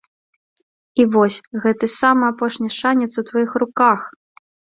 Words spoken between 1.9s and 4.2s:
самы апошні шанец у тваіх руках!